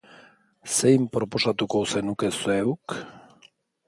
Zein 0.77 1.03
proposatuko 1.17 1.81
zenuke 1.97 2.31
zeuk? 2.39 2.97